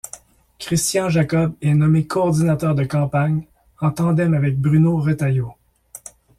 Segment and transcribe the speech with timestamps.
[0.57, 3.43] Christian Jacob est nommé coordinateur de campagne,
[3.81, 5.53] en tandem avec Bruno Retailleau.